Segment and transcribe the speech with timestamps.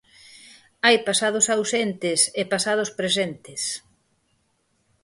[0.85, 3.61] Hai pasados ausentes e pasados presentes.